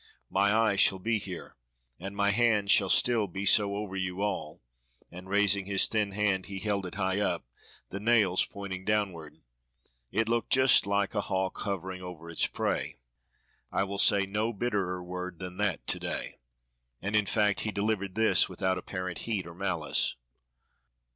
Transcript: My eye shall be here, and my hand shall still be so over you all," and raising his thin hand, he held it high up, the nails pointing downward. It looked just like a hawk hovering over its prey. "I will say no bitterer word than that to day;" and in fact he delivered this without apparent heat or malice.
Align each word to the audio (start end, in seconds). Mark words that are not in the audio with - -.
My 0.31 0.51
eye 0.51 0.77
shall 0.77 0.97
be 0.97 1.19
here, 1.19 1.55
and 1.99 2.15
my 2.15 2.31
hand 2.31 2.71
shall 2.71 2.89
still 2.89 3.27
be 3.27 3.45
so 3.45 3.75
over 3.75 3.95
you 3.95 4.23
all," 4.23 4.63
and 5.11 5.29
raising 5.29 5.65
his 5.67 5.87
thin 5.87 6.13
hand, 6.13 6.47
he 6.47 6.57
held 6.57 6.87
it 6.87 6.95
high 6.95 7.19
up, 7.19 7.45
the 7.89 7.99
nails 7.99 8.43
pointing 8.43 8.83
downward. 8.83 9.35
It 10.09 10.27
looked 10.27 10.49
just 10.49 10.87
like 10.87 11.13
a 11.13 11.21
hawk 11.21 11.59
hovering 11.59 12.01
over 12.01 12.31
its 12.31 12.47
prey. 12.47 12.95
"I 13.71 13.83
will 13.83 13.99
say 13.99 14.25
no 14.25 14.51
bitterer 14.53 15.03
word 15.03 15.37
than 15.37 15.57
that 15.57 15.85
to 15.89 15.99
day;" 15.99 16.39
and 16.99 17.15
in 17.15 17.27
fact 17.27 17.59
he 17.59 17.71
delivered 17.71 18.15
this 18.15 18.49
without 18.49 18.79
apparent 18.79 19.19
heat 19.19 19.45
or 19.45 19.53
malice. 19.53 20.15